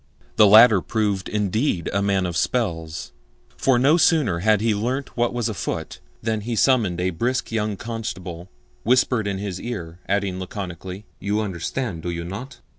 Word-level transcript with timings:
The 0.35 0.47
latter 0.47 0.81
proved 0.81 1.29
indeed 1.29 1.87
a 1.93 2.01
man 2.01 2.25
of 2.25 2.35
spells, 2.35 3.11
for 3.55 3.77
no 3.77 3.97
sooner 3.97 4.39
had 4.39 4.59
he 4.59 4.73
learnt 4.73 5.15
what 5.15 5.31
was 5.31 5.47
afoot 5.47 5.99
than 6.23 6.41
he 6.41 6.55
summoned 6.55 6.99
a 6.99 7.11
brisk 7.11 7.51
young 7.51 7.77
constable, 7.77 8.49
whispered 8.81 9.27
in 9.27 9.37
his 9.37 9.61
ear, 9.61 9.99
adding 10.09 10.39
laconically, 10.39 11.05
"You 11.19 11.39
understand, 11.41 12.01
do 12.01 12.09
you 12.09 12.23
not?" 12.23 12.61